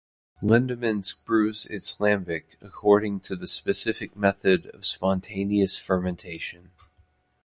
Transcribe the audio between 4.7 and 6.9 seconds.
of spontaneous fermentation.